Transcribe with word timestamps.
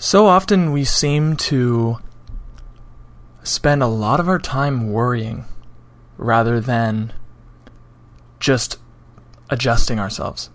So 0.00 0.28
often 0.28 0.70
we 0.70 0.84
seem 0.84 1.36
to 1.36 1.98
spend 3.42 3.82
a 3.82 3.88
lot 3.88 4.20
of 4.20 4.28
our 4.28 4.38
time 4.38 4.92
worrying 4.92 5.44
rather 6.16 6.60
than 6.60 7.12
just 8.38 8.78
adjusting 9.50 9.98
ourselves. 9.98 10.50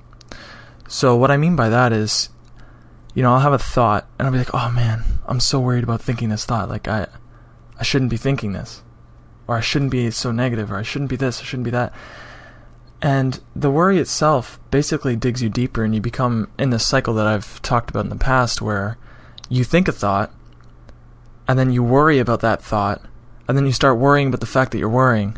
So, 0.87 1.17
what 1.17 1.29
I 1.29 1.35
mean 1.35 1.57
by 1.57 1.67
that 1.67 1.91
is, 1.91 2.29
you 3.13 3.21
know, 3.21 3.33
I'll 3.33 3.41
have 3.41 3.51
a 3.51 3.57
thought 3.57 4.07
and 4.17 4.25
I'll 4.25 4.31
be 4.31 4.37
like, 4.37 4.53
oh 4.53 4.71
man, 4.71 5.03
I'm 5.25 5.41
so 5.41 5.59
worried 5.59 5.83
about 5.83 6.01
thinking 6.01 6.29
this 6.29 6.45
thought. 6.45 6.69
Like, 6.69 6.87
I, 6.87 7.07
I 7.77 7.83
shouldn't 7.83 8.11
be 8.11 8.17
thinking 8.17 8.53
this. 8.53 8.81
Or 9.45 9.57
I 9.57 9.61
shouldn't 9.61 9.91
be 9.91 10.09
so 10.11 10.31
negative, 10.31 10.71
or 10.71 10.77
I 10.77 10.83
shouldn't 10.83 11.09
be 11.09 11.17
this, 11.17 11.41
I 11.41 11.43
shouldn't 11.43 11.65
be 11.65 11.71
that. 11.71 11.93
And 13.01 13.41
the 13.53 13.69
worry 13.69 13.99
itself 13.99 14.57
basically 14.71 15.17
digs 15.17 15.43
you 15.43 15.49
deeper, 15.49 15.83
and 15.83 15.93
you 15.93 15.99
become 15.99 16.49
in 16.57 16.69
this 16.69 16.85
cycle 16.87 17.13
that 17.15 17.27
I've 17.27 17.61
talked 17.61 17.89
about 17.89 18.05
in 18.05 18.09
the 18.09 18.15
past 18.15 18.61
where 18.61 18.97
you 19.53 19.63
think 19.63 19.87
a 19.87 19.91
thought, 19.91 20.31
and 21.47 21.59
then 21.59 21.71
you 21.71 21.83
worry 21.83 22.19
about 22.19 22.39
that 22.41 22.61
thought, 22.61 23.01
and 23.47 23.55
then 23.57 23.65
you 23.65 23.71
start 23.71 23.99
worrying 23.99 24.29
about 24.29 24.39
the 24.39 24.45
fact 24.45 24.71
that 24.71 24.79
you're 24.79 24.89
worrying, 24.89 25.37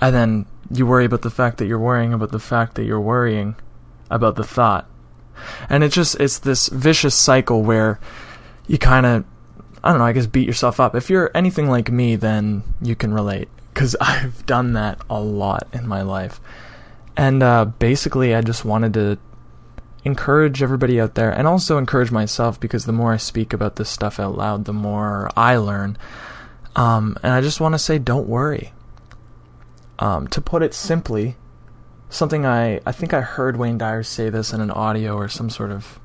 and 0.00 0.14
then 0.14 0.46
you 0.70 0.86
worry 0.86 1.06
about 1.06 1.22
the 1.22 1.30
fact 1.30 1.58
that 1.58 1.66
you're 1.66 1.78
worrying 1.78 2.12
about 2.12 2.32
the 2.32 2.38
fact 2.38 2.74
that 2.74 2.84
you're 2.84 3.00
worrying 3.00 3.56
about 4.10 4.36
the 4.36 4.44
thought. 4.44 4.86
And 5.70 5.82
it's 5.82 5.94
just, 5.94 6.20
it's 6.20 6.38
this 6.38 6.68
vicious 6.68 7.14
cycle 7.14 7.62
where 7.62 7.98
you 8.66 8.76
kind 8.76 9.06
of, 9.06 9.24
I 9.82 9.90
don't 9.90 9.98
know, 9.98 10.04
I 10.04 10.12
guess 10.12 10.26
beat 10.26 10.46
yourself 10.46 10.78
up. 10.78 10.94
If 10.94 11.08
you're 11.08 11.30
anything 11.34 11.70
like 11.70 11.90
me, 11.90 12.16
then 12.16 12.62
you 12.82 12.94
can 12.94 13.14
relate, 13.14 13.48
because 13.72 13.96
I've 14.00 14.44
done 14.44 14.74
that 14.74 15.00
a 15.08 15.20
lot 15.20 15.66
in 15.72 15.86
my 15.86 16.02
life. 16.02 16.40
And 17.16 17.42
uh, 17.42 17.64
basically, 17.64 18.34
I 18.34 18.42
just 18.42 18.66
wanted 18.66 18.92
to 18.94 19.18
encourage 20.06 20.62
everybody 20.62 21.00
out 21.00 21.16
there 21.16 21.32
and 21.32 21.48
also 21.48 21.78
encourage 21.78 22.12
myself 22.12 22.60
because 22.60 22.86
the 22.86 22.92
more 22.92 23.12
I 23.12 23.16
speak 23.16 23.52
about 23.52 23.74
this 23.74 23.90
stuff 23.90 24.20
out 24.20 24.36
loud, 24.36 24.64
the 24.64 24.72
more 24.72 25.30
I 25.36 25.56
learn. 25.56 25.98
Um, 26.76 27.18
and 27.24 27.32
I 27.32 27.40
just 27.40 27.60
want 27.60 27.74
to 27.74 27.78
say, 27.78 27.98
don't 27.98 28.28
worry. 28.28 28.72
Um, 29.98 30.28
to 30.28 30.40
put 30.40 30.62
it 30.62 30.74
simply, 30.74 31.34
something 32.08 32.46
I, 32.46 32.80
I 32.86 32.92
think 32.92 33.12
I 33.14 33.20
heard 33.20 33.56
Wayne 33.56 33.78
Dyer 33.78 34.04
say 34.04 34.30
this 34.30 34.52
in 34.52 34.60
an 34.60 34.70
audio 34.70 35.16
or 35.16 35.28
some 35.28 35.50
sort 35.50 35.72
of 35.72 35.98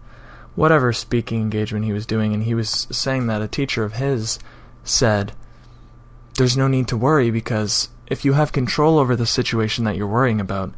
whatever 0.56 0.92
speaking 0.92 1.40
engagement 1.40 1.86
he 1.86 1.94
was 1.94 2.08
doing, 2.08 2.34
and 2.34 2.44
he 2.44 2.56
was 2.56 2.88
saying 2.92 3.28
that 3.28 3.44
a 3.44 3.48
teacher 3.48 3.84
of 3.84 3.94
his 3.94 4.40
said, 4.84 5.34
There's 6.38 6.58
no 6.58 6.68
need 6.68 6.88
to 6.88 6.98
worry 6.98 7.30
because 7.30 7.90
if 8.08 8.26
you 8.26 8.34
have 8.34 8.52
control 8.52 8.98
over 8.98 9.16
the 9.16 9.28
situation 9.28 9.84
that 9.84 9.96
you're 9.96 10.08
worrying 10.08 10.42
about, 10.42 10.74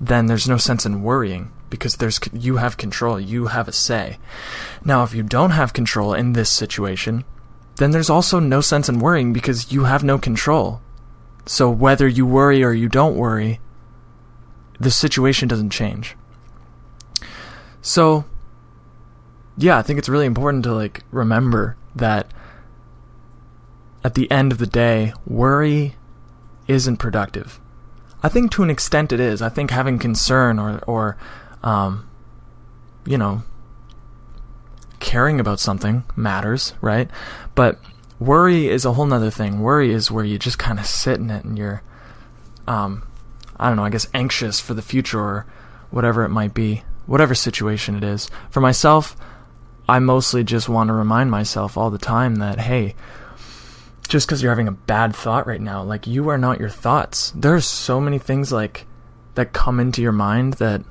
then 0.00 0.26
there's 0.26 0.48
no 0.48 0.56
sense 0.56 0.84
in 0.84 1.02
worrying 1.02 1.52
because 1.70 1.96
there's 1.96 2.20
you 2.32 2.56
have 2.56 2.76
control, 2.76 3.18
you 3.18 3.46
have 3.46 3.68
a 3.68 3.72
say. 3.72 4.18
Now, 4.84 5.02
if 5.02 5.14
you 5.14 5.22
don't 5.22 5.50
have 5.50 5.72
control 5.72 6.14
in 6.14 6.32
this 6.32 6.50
situation, 6.50 7.24
then 7.76 7.90
there's 7.90 8.10
also 8.10 8.38
no 8.38 8.60
sense 8.60 8.88
in 8.88 8.98
worrying 8.98 9.32
because 9.32 9.72
you 9.72 9.84
have 9.84 10.04
no 10.04 10.18
control. 10.18 10.80
So 11.46 11.68
whether 11.70 12.06
you 12.08 12.26
worry 12.26 12.62
or 12.62 12.72
you 12.72 12.88
don't 12.88 13.16
worry, 13.16 13.60
the 14.78 14.90
situation 14.90 15.48
doesn't 15.48 15.70
change. 15.70 16.16
So 17.82 18.24
yeah, 19.56 19.78
I 19.78 19.82
think 19.82 19.98
it's 19.98 20.08
really 20.08 20.26
important 20.26 20.64
to 20.64 20.74
like 20.74 21.02
remember 21.10 21.76
that 21.94 22.32
at 24.02 24.14
the 24.14 24.30
end 24.30 24.52
of 24.52 24.58
the 24.58 24.66
day, 24.66 25.12
worry 25.26 25.96
isn't 26.68 26.98
productive. 26.98 27.60
I 28.24 28.30
think 28.30 28.52
to 28.52 28.62
an 28.62 28.70
extent 28.70 29.12
it 29.12 29.20
is. 29.20 29.42
I 29.42 29.50
think 29.50 29.70
having 29.70 29.98
concern 29.98 30.58
or 30.58 30.78
or 30.86 31.18
um, 31.62 32.08
you 33.04 33.18
know 33.18 33.42
caring 34.98 35.38
about 35.38 35.60
something 35.60 36.04
matters, 36.16 36.72
right? 36.80 37.10
But 37.54 37.78
worry 38.18 38.68
is 38.68 38.86
a 38.86 38.94
whole 38.94 39.04
nother 39.04 39.30
thing. 39.30 39.60
Worry 39.60 39.92
is 39.92 40.10
where 40.10 40.24
you 40.24 40.38
just 40.38 40.58
kind 40.58 40.78
of 40.78 40.86
sit 40.86 41.20
in 41.20 41.28
it 41.28 41.44
and 41.44 41.58
you're 41.58 41.82
um, 42.66 43.06
I 43.58 43.68
don't 43.68 43.76
know, 43.76 43.84
I 43.84 43.90
guess 43.90 44.08
anxious 44.14 44.58
for 44.58 44.72
the 44.72 44.80
future 44.80 45.20
or 45.20 45.46
whatever 45.90 46.24
it 46.24 46.30
might 46.30 46.54
be, 46.54 46.82
whatever 47.04 47.34
situation 47.34 47.94
it 47.94 48.04
is. 48.04 48.30
For 48.48 48.62
myself, 48.62 49.18
I 49.86 49.98
mostly 49.98 50.44
just 50.44 50.66
want 50.66 50.88
to 50.88 50.94
remind 50.94 51.30
myself 51.30 51.76
all 51.76 51.90
the 51.90 51.98
time 51.98 52.36
that 52.36 52.58
hey, 52.58 52.94
just 54.08 54.26
because 54.26 54.42
you're 54.42 54.52
having 54.52 54.68
a 54.68 54.72
bad 54.72 55.14
thought 55.14 55.46
right 55.46 55.60
now. 55.60 55.82
Like 55.82 56.06
you 56.06 56.28
are 56.28 56.38
not 56.38 56.60
your 56.60 56.68
thoughts. 56.68 57.32
There's 57.34 57.66
so 57.66 58.00
many 58.00 58.18
things 58.18 58.52
like 58.52 58.86
that 59.34 59.52
come 59.52 59.80
into 59.80 60.02
your 60.02 60.12
mind 60.12 60.54
that 60.54 60.82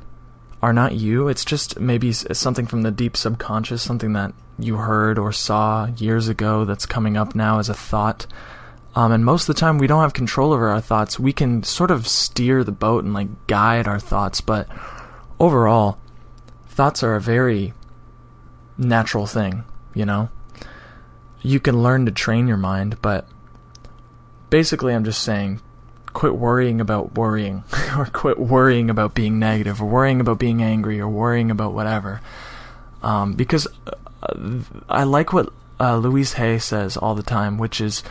are 0.62 0.74
not 0.74 0.96
you. 0.96 1.28
It's 1.28 1.46
just 1.46 1.80
maybe 1.80 2.12
something 2.12 2.66
from 2.66 2.84
the 2.84 2.92
deep 2.92 3.18
subconscious, 3.18 3.82
something 3.82 4.14
that 4.14 4.34
you 4.58 4.78
heard 4.78 5.18
or 5.18 5.32
saw 5.32 5.88
years 5.98 6.28
ago 6.28 6.66
that's 6.66 6.86
coming 6.86 7.18
up 7.18 7.36
now 7.36 7.60
as 7.60 7.70
a 7.70 7.74
thought. 7.74 8.26
Um, 8.96 9.12
and 9.12 9.26
most 9.26 9.50
of 9.50 9.56
the 9.56 9.60
time, 9.60 9.78
we 9.78 9.88
don't 9.88 10.02
have 10.02 10.14
control 10.14 10.54
over 10.54 10.70
our 10.70 10.82
thoughts. 10.82 11.20
We 11.20 11.34
can 11.34 11.64
sort 11.64 11.92
of 11.92 12.08
steer 12.08 12.64
the 12.64 12.72
boat 12.72 13.04
and 13.04 13.14
like 13.14 13.48
guide 13.48 13.88
our 13.88 14.00
thoughts, 14.00 14.40
but 14.40 14.68
overall, 15.40 15.98
thoughts 16.68 17.04
are 17.04 17.16
a 17.16 17.22
very 17.22 17.74
natural 18.78 19.26
thing, 19.26 19.64
you 19.94 20.06
know? 20.06 20.30
You 21.44 21.60
can 21.60 21.84
learn 21.84 22.06
to 22.06 22.12
train 22.12 22.48
your 22.48 22.58
mind, 22.58 23.02
but 23.02 23.28
basically, 24.50 24.94
I'm 24.94 25.04
just 25.04 25.22
saying 25.22 25.62
quit 26.14 26.36
worrying 26.36 26.80
about 26.80 27.16
worrying, 27.16 27.64
or 27.98 28.06
quit 28.06 28.40
worrying 28.40 28.90
about 28.90 29.14
being 29.14 29.38
negative, 29.40 29.82
or 29.82 29.86
worrying 29.86 30.22
about 30.22 30.40
being 30.40 30.64
angry, 30.64 31.00
or 31.00 31.10
worrying 31.10 31.52
about 31.52 31.74
whatever. 31.74 32.22
Um, 33.02 33.34
because 33.34 33.68
uh, 33.86 34.60
I 34.88 35.04
like 35.04 35.34
what 35.34 35.50
uh, 35.80 35.98
Louise 35.98 36.34
Hay 36.34 36.58
says 36.60 36.96
all 36.96 37.14
the 37.14 37.24
time, 37.24 37.58
which 37.58 37.82
is 37.82 38.04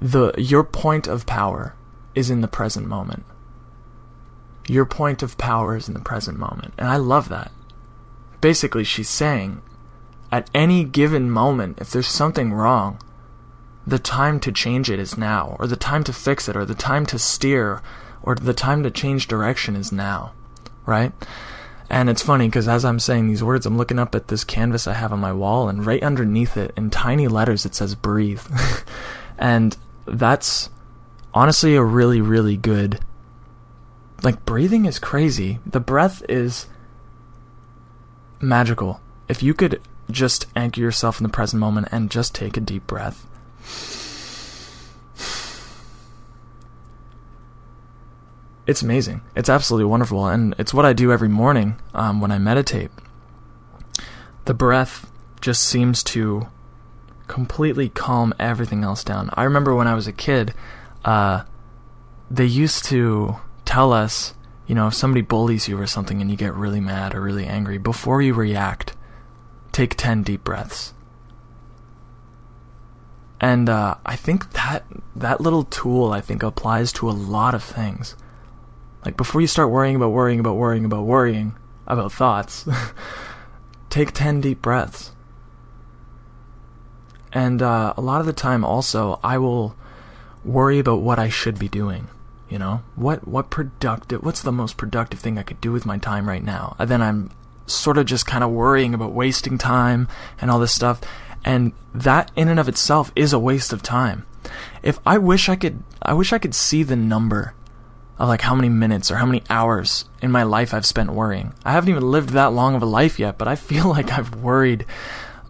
the 0.00 0.32
your 0.38 0.64
point 0.64 1.06
of 1.06 1.26
power 1.26 1.74
is 2.14 2.30
in 2.30 2.40
the 2.40 2.48
present 2.48 2.86
moment. 2.86 3.24
Your 4.68 4.86
point 4.86 5.22
of 5.22 5.36
power 5.36 5.76
is 5.76 5.88
in 5.88 5.94
the 5.94 6.00
present 6.00 6.38
moment, 6.38 6.72
and 6.78 6.88
I 6.88 6.96
love 6.96 7.28
that. 7.28 7.52
Basically, 8.40 8.84
she's 8.84 9.10
saying 9.10 9.60
at 10.32 10.48
any 10.54 10.82
given 10.82 11.30
moment, 11.30 11.78
if 11.78 11.90
there's 11.90 12.08
something 12.08 12.54
wrong, 12.54 12.98
the 13.86 13.98
time 13.98 14.40
to 14.40 14.50
change 14.50 14.90
it 14.90 14.98
is 14.98 15.18
now, 15.18 15.56
or 15.60 15.66
the 15.66 15.76
time 15.76 16.02
to 16.04 16.12
fix 16.12 16.48
it, 16.48 16.56
or 16.56 16.64
the 16.64 16.74
time 16.74 17.04
to 17.06 17.18
steer, 17.18 17.82
or 18.22 18.34
the 18.34 18.54
time 18.54 18.82
to 18.82 18.90
change 18.90 19.28
direction 19.28 19.76
is 19.76 19.92
now, 19.92 20.32
right? 20.86 21.12
And 21.90 22.08
it's 22.08 22.22
funny 22.22 22.48
because 22.48 22.66
as 22.66 22.82
I'm 22.82 22.98
saying 22.98 23.26
these 23.26 23.44
words, 23.44 23.66
I'm 23.66 23.76
looking 23.76 23.98
up 23.98 24.14
at 24.14 24.28
this 24.28 24.44
canvas 24.44 24.86
I 24.86 24.94
have 24.94 25.12
on 25.12 25.20
my 25.20 25.34
wall, 25.34 25.68
and 25.68 25.84
right 25.84 26.02
underneath 26.02 26.56
it, 26.56 26.72
in 26.78 26.88
tiny 26.88 27.28
letters, 27.28 27.66
it 27.66 27.74
says 27.74 27.94
breathe. 27.94 28.40
and 29.38 29.76
that's 30.06 30.70
honestly 31.34 31.74
a 31.74 31.84
really, 31.84 32.22
really 32.22 32.56
good. 32.56 33.00
Like, 34.22 34.46
breathing 34.46 34.86
is 34.86 34.98
crazy. 34.98 35.58
The 35.66 35.80
breath 35.80 36.22
is 36.26 36.66
magical. 38.40 39.02
If 39.28 39.42
you 39.42 39.52
could 39.52 39.82
just 40.10 40.46
anchor 40.54 40.80
yourself 40.80 41.18
in 41.18 41.24
the 41.24 41.28
present 41.28 41.60
moment 41.60 41.88
and 41.90 42.10
just 42.10 42.34
take 42.34 42.56
a 42.56 42.60
deep 42.60 42.86
breath. 42.86 43.26
It's 48.66 48.82
amazing. 48.82 49.22
It's 49.34 49.48
absolutely 49.48 49.86
wonderful, 49.86 50.26
and 50.26 50.54
it's 50.56 50.72
what 50.72 50.86
I 50.86 50.92
do 50.92 51.10
every 51.12 51.28
morning 51.28 51.76
um, 51.94 52.20
when 52.20 52.30
I 52.30 52.38
meditate. 52.38 52.90
The 54.44 54.54
breath 54.54 55.10
just 55.40 55.64
seems 55.64 56.02
to 56.04 56.46
completely 57.26 57.88
calm 57.88 58.32
everything 58.38 58.84
else 58.84 59.02
down. 59.02 59.30
I 59.34 59.44
remember 59.44 59.74
when 59.74 59.88
I 59.88 59.94
was 59.94 60.06
a 60.06 60.12
kid, 60.12 60.54
uh, 61.04 61.42
they 62.30 62.44
used 62.44 62.84
to 62.86 63.36
tell 63.64 63.92
us, 63.92 64.34
you 64.66 64.74
know, 64.74 64.86
if 64.86 64.94
somebody 64.94 65.22
bullies 65.22 65.66
you 65.66 65.78
or 65.78 65.86
something 65.86 66.20
and 66.20 66.30
you 66.30 66.36
get 66.36 66.54
really 66.54 66.80
mad 66.80 67.14
or 67.14 67.20
really 67.20 67.46
angry, 67.46 67.78
before 67.78 68.22
you 68.22 68.32
react, 68.32 68.91
take 69.72 69.96
10 69.96 70.22
deep 70.22 70.44
breaths. 70.44 70.94
And 73.40 73.68
uh, 73.68 73.96
I 74.06 74.14
think 74.14 74.52
that 74.52 74.84
that 75.16 75.40
little 75.40 75.64
tool 75.64 76.12
I 76.12 76.20
think 76.20 76.44
applies 76.44 76.92
to 76.94 77.10
a 77.10 77.12
lot 77.12 77.54
of 77.54 77.64
things. 77.64 78.14
Like 79.04 79.16
before 79.16 79.40
you 79.40 79.48
start 79.48 79.70
worrying 79.70 79.96
about 79.96 80.10
worrying 80.10 80.38
about 80.38 80.54
worrying 80.54 80.84
about 80.84 81.02
worrying 81.02 81.56
about 81.86 82.12
thoughts, 82.12 82.68
take 83.90 84.12
10 84.12 84.40
deep 84.40 84.62
breaths. 84.62 85.10
And 87.32 87.62
uh, 87.62 87.94
a 87.96 88.00
lot 88.00 88.20
of 88.20 88.26
the 88.26 88.32
time 88.32 88.64
also 88.64 89.18
I 89.24 89.38
will 89.38 89.74
worry 90.44 90.78
about 90.78 91.00
what 91.00 91.18
I 91.18 91.28
should 91.28 91.58
be 91.58 91.68
doing. 91.68 92.08
You 92.48 92.58
know, 92.58 92.82
what 92.96 93.26
what 93.26 93.48
productive? 93.48 94.22
What's 94.22 94.42
the 94.42 94.52
most 94.52 94.76
productive 94.76 95.18
thing 95.18 95.38
I 95.38 95.42
could 95.42 95.60
do 95.60 95.72
with 95.72 95.86
my 95.86 95.96
time 95.96 96.28
right 96.28 96.44
now? 96.44 96.76
And 96.78 96.90
then 96.90 97.00
I'm 97.00 97.30
sort 97.66 97.98
of 97.98 98.06
just 98.06 98.26
kind 98.26 98.44
of 98.44 98.50
worrying 98.50 98.94
about 98.94 99.12
wasting 99.12 99.58
time 99.58 100.08
and 100.40 100.50
all 100.50 100.58
this 100.58 100.74
stuff. 100.74 101.00
And 101.44 101.72
that 101.94 102.30
in 102.36 102.48
and 102.48 102.60
of 102.60 102.68
itself 102.68 103.12
is 103.16 103.32
a 103.32 103.38
waste 103.38 103.72
of 103.72 103.82
time. 103.82 104.26
If 104.82 104.98
I 105.06 105.18
wish 105.18 105.48
I 105.48 105.56
could, 105.56 105.82
I 106.00 106.14
wish 106.14 106.32
I 106.32 106.38
could 106.38 106.54
see 106.54 106.82
the 106.82 106.96
number 106.96 107.54
of 108.18 108.28
like 108.28 108.42
how 108.42 108.54
many 108.54 108.68
minutes 108.68 109.10
or 109.10 109.16
how 109.16 109.26
many 109.26 109.42
hours 109.50 110.04
in 110.20 110.30
my 110.30 110.42
life 110.42 110.72
I've 110.72 110.86
spent 110.86 111.12
worrying. 111.12 111.54
I 111.64 111.72
haven't 111.72 111.90
even 111.90 112.10
lived 112.10 112.30
that 112.30 112.52
long 112.52 112.74
of 112.74 112.82
a 112.82 112.86
life 112.86 113.18
yet, 113.18 113.38
but 113.38 113.48
I 113.48 113.56
feel 113.56 113.88
like 113.88 114.12
I've 114.12 114.36
worried 114.36 114.86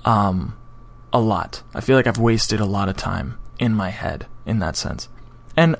um, 0.05 0.57
a 1.13 1.21
lot. 1.21 1.63
I 1.75 1.81
feel 1.81 1.97
like 1.97 2.07
I've 2.07 2.19
wasted 2.19 2.61
a 2.61 2.67
lot 2.67 2.89
of 2.89 2.97
time 2.97 3.39
in 3.59 3.75
my 3.75 3.91
head 3.91 4.27
in 4.47 4.59
that 4.61 4.77
sense. 4.77 5.09
And 5.57 5.77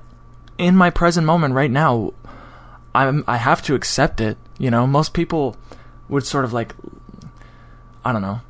in 0.59 0.77
my 0.77 0.91
present 0.91 1.27
moment 1.27 1.55
right 1.55 1.71
now, 1.71 2.13
I'm 2.95 3.25
I 3.27 3.39
have 3.39 3.63
to 3.63 3.75
accept 3.75 4.21
it. 4.21 4.37
You 4.59 4.71
know, 4.71 4.87
most 4.87 5.15
people 5.15 5.57
would 6.13 6.27
sort 6.27 6.45
of 6.45 6.53
like, 6.53 6.75
I 8.05 8.13
don't 8.13 8.23
know. 8.23 8.41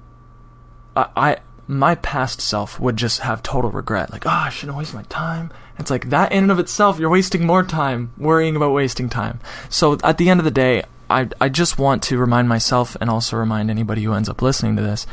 I, 0.96 1.08
I 1.16 1.36
my 1.68 1.94
past 1.94 2.40
self 2.40 2.80
would 2.80 2.96
just 2.96 3.20
have 3.20 3.42
total 3.42 3.70
regret, 3.70 4.10
like, 4.10 4.26
oh, 4.26 4.30
I 4.30 4.50
shouldn't 4.50 4.76
waste 4.76 4.92
my 4.92 5.04
time. 5.04 5.52
It's 5.78 5.90
like 5.90 6.10
that 6.10 6.32
in 6.32 6.44
and 6.44 6.52
of 6.52 6.58
itself, 6.58 6.98
you're 6.98 7.08
wasting 7.08 7.46
more 7.46 7.62
time 7.62 8.12
worrying 8.18 8.56
about 8.56 8.72
wasting 8.72 9.08
time. 9.08 9.40
So 9.70 9.96
at 10.02 10.18
the 10.18 10.28
end 10.28 10.40
of 10.40 10.44
the 10.44 10.50
day, 10.50 10.82
I 11.08 11.28
I 11.40 11.48
just 11.48 11.78
want 11.78 12.02
to 12.04 12.18
remind 12.18 12.48
myself 12.48 12.96
and 13.00 13.08
also 13.08 13.36
remind 13.36 13.70
anybody 13.70 14.02
who 14.02 14.12
ends 14.12 14.28
up 14.28 14.42
listening 14.42 14.76
to 14.76 14.82
this 14.82 15.06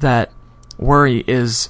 that 0.00 0.32
worry 0.78 1.22
is 1.26 1.68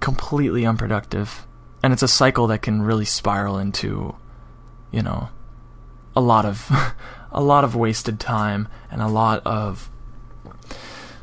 completely 0.00 0.64
unproductive 0.64 1.46
and 1.82 1.92
it's 1.92 2.02
a 2.02 2.08
cycle 2.08 2.46
that 2.46 2.62
can 2.62 2.80
really 2.80 3.04
spiral 3.04 3.58
into 3.58 4.16
you 4.90 5.02
know 5.02 5.28
a 6.14 6.20
lot 6.20 6.44
of 6.44 6.70
a 7.32 7.42
lot 7.42 7.64
of 7.64 7.76
wasted 7.76 8.18
time 8.18 8.68
and 8.90 9.02
a 9.02 9.08
lot 9.08 9.42
of 9.46 9.90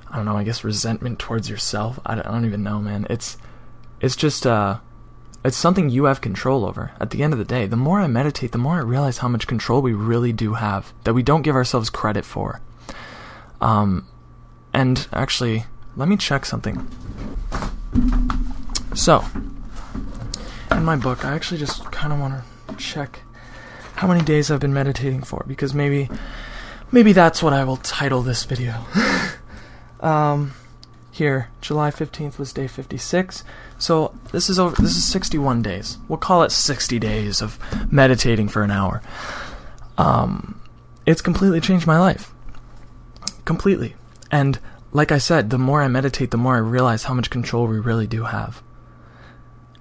I 0.09 0.17
don't 0.17 0.25
know, 0.25 0.37
I 0.37 0.43
guess 0.43 0.63
resentment 0.63 1.19
towards 1.19 1.49
yourself. 1.49 1.99
I 2.05 2.15
don't, 2.15 2.25
I 2.25 2.31
don't 2.31 2.45
even 2.45 2.63
know, 2.63 2.79
man. 2.79 3.05
It's 3.09 3.37
it's 3.99 4.15
just 4.15 4.47
uh 4.47 4.79
it's 5.43 5.57
something 5.57 5.89
you 5.89 6.05
have 6.05 6.21
control 6.21 6.65
over. 6.65 6.91
At 6.99 7.11
the 7.11 7.21
end 7.21 7.33
of 7.33 7.39
the 7.39 7.45
day, 7.45 7.65
the 7.67 7.75
more 7.75 7.99
I 7.99 8.07
meditate, 8.07 8.51
the 8.51 8.57
more 8.57 8.77
I 8.77 8.81
realize 8.81 9.19
how 9.19 9.27
much 9.27 9.45
control 9.45 9.81
we 9.81 9.93
really 9.93 10.33
do 10.33 10.53
have 10.53 10.93
that 11.03 11.13
we 11.13 11.21
don't 11.21 11.43
give 11.43 11.55
ourselves 11.55 11.89
credit 11.89 12.25
for. 12.25 12.61
Um 13.61 14.07
and 14.73 15.07
actually, 15.13 15.65
let 15.95 16.09
me 16.09 16.17
check 16.17 16.45
something. 16.45 16.87
So, 18.93 19.23
in 20.71 20.83
my 20.83 20.95
book, 20.95 21.23
I 21.23 21.33
actually 21.33 21.59
just 21.59 21.83
kind 21.91 22.11
of 22.11 22.19
want 22.19 22.41
to 22.69 22.75
check 22.75 23.21
how 23.95 24.07
many 24.07 24.23
days 24.23 24.51
I've 24.51 24.59
been 24.59 24.73
meditating 24.73 25.23
for 25.23 25.43
because 25.47 25.73
maybe 25.73 26.09
maybe 26.91 27.13
that's 27.13 27.41
what 27.41 27.53
I 27.53 27.63
will 27.63 27.77
title 27.77 28.21
this 28.21 28.43
video. 28.45 28.85
um 29.99 30.53
here, 31.11 31.49
July 31.61 31.91
15th 31.91 32.37
was 32.37 32.51
day 32.51 32.67
56. 32.67 33.45
So, 33.77 34.13
this 34.33 34.49
is 34.49 34.59
over 34.59 34.75
this 34.81 34.97
is 34.97 35.05
61 35.05 35.61
days. 35.61 35.97
We'll 36.09 36.17
call 36.17 36.43
it 36.43 36.51
60 36.51 36.99
days 36.99 37.41
of 37.41 37.57
meditating 37.91 38.49
for 38.49 38.63
an 38.63 38.71
hour. 38.71 39.01
Um 39.97 40.59
it's 41.05 41.21
completely 41.21 41.61
changed 41.61 41.87
my 41.87 41.99
life. 41.99 42.33
Completely. 43.45 43.95
And 44.31 44.59
like 44.95 45.11
I 45.11 45.17
said, 45.17 45.49
the 45.49 45.57
more 45.57 45.81
I 45.81 45.89
meditate, 45.89 46.31
the 46.31 46.37
more 46.37 46.55
I 46.55 46.59
realize 46.59 47.03
how 47.03 47.13
much 47.13 47.29
control 47.29 47.67
we 47.67 47.79
really 47.79 48.07
do 48.07 48.23
have. 48.23 48.63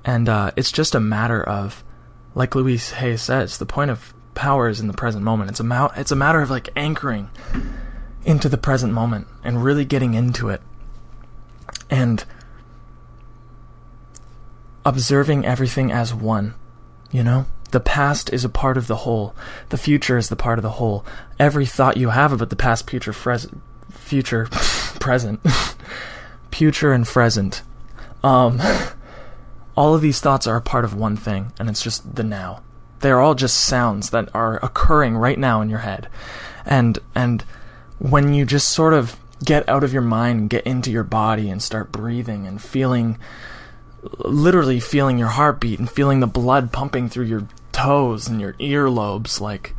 And 0.05 0.29
uh, 0.29 0.51
it's 0.57 0.73
just 0.73 0.97
a 0.97 1.01
matter 1.01 1.41
of, 1.41 1.84
like 2.35 2.55
Louise 2.55 2.93
Hay 2.93 3.17
says, 3.17 3.59
the 3.59 3.67
point 3.67 3.91
of 3.91 4.13
power 4.35 4.69
is 4.69 4.81
in 4.81 4.89
the 4.89 4.93
present 4.93 5.25
moment. 5.25 5.51
It's 5.51 5.61
a 5.61 5.65
ma- 5.65 5.93
it's 5.97 6.13
a 6.13 6.17
matter 6.17 6.41
of 6.41 6.51
like 6.51 6.69
anchoring 6.77 7.31
into 8.25 8.49
the 8.49 8.59
present 8.59 8.93
moment 8.93 9.27
and 9.43 9.63
really 9.63 9.85
getting 9.85 10.15
into 10.15 10.49
it, 10.49 10.61
and 11.91 12.25
observing 14.85 15.47
everything 15.47 15.93
as 15.93 16.13
one. 16.15 16.55
You 17.11 17.23
know, 17.23 17.47
the 17.71 17.81
past 17.81 18.33
is 18.33 18.45
a 18.45 18.49
part 18.49 18.77
of 18.77 18.87
the 18.89 18.97
whole. 18.97 19.35
The 19.69 19.79
future 19.79 20.19
is 20.19 20.29
the 20.29 20.37
part 20.37 20.59
of 20.59 20.63
the 20.63 20.71
whole. 20.71 21.05
Every 21.39 21.67
thought 21.67 21.97
you 21.97 22.11
have 22.11 22.33
about 22.33 22.51
the 22.51 22.57
past, 22.57 22.91
future, 22.91 23.13
fres- 23.13 23.49
future, 23.91 24.47
present, 25.01 25.41
future, 26.51 26.93
and 26.93 27.07
present. 27.07 27.63
Um, 28.25 28.61
all 29.77 29.95
of 29.95 30.03
these 30.03 30.21
thoughts 30.21 30.47
are 30.47 30.57
a 30.57 30.63
part 30.63 30.85
of 30.85 30.95
one 30.95 31.17
thing, 31.17 31.53
and 31.59 31.69
it's 31.69 31.83
just 31.83 32.17
the 32.17 32.23
now. 32.23 32.63
They're 33.01 33.21
all 33.21 33.35
just 33.35 33.61
sounds 33.61 34.11
that 34.11 34.29
are 34.35 34.57
occurring 34.65 35.17
right 35.17 35.39
now 35.39 35.61
in 35.61 35.69
your 35.69 35.81
head. 35.81 36.09
And 36.65 36.99
and 37.15 37.43
when 37.99 38.33
you 38.33 38.45
just 38.45 38.69
sort 38.71 38.95
of 38.95 39.17
get 39.45 39.69
out 39.69 39.85
of 39.85 39.93
your 39.93 40.03
mind 40.03 40.41
and 40.41 40.51
get 40.51 40.65
into 40.65 40.91
your 40.91 41.05
body 41.05 41.51
and 41.51 41.63
start 41.63 41.93
breathing 41.93 42.47
and 42.47 42.63
feeling 42.63 43.19
literally 44.19 44.81
feeling 44.81 45.19
your 45.19 45.29
heartbeat 45.29 45.79
and 45.79 45.91
feeling 45.91 46.21
the 46.21 46.27
blood 46.27 46.73
pumping 46.73 47.09
through 47.09 47.25
your 47.25 47.47
toes 47.73 48.29
and 48.29 48.41
your 48.41 48.53
earlobes 48.55 49.41
like 49.41 49.75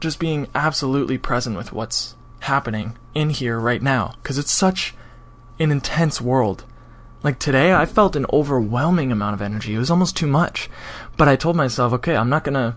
just 0.00 0.18
being 0.18 0.48
absolutely 0.54 1.18
present 1.18 1.56
with 1.56 1.72
what's 1.72 2.16
happening 2.40 2.96
in 3.14 3.30
here 3.30 3.58
right 3.58 3.82
now 3.82 4.14
because 4.22 4.38
it's 4.38 4.52
such 4.52 4.94
an 5.58 5.70
intense 5.70 6.20
world 6.20 6.64
like 7.22 7.38
today, 7.38 7.72
I 7.72 7.86
felt 7.86 8.16
an 8.16 8.26
overwhelming 8.32 9.12
amount 9.12 9.34
of 9.34 9.42
energy. 9.42 9.74
It 9.74 9.78
was 9.78 9.90
almost 9.90 10.16
too 10.16 10.26
much. 10.26 10.70
But 11.16 11.28
I 11.28 11.36
told 11.36 11.56
myself, 11.56 11.92
okay, 11.94 12.16
I'm 12.16 12.30
not 12.30 12.44
gonna, 12.44 12.76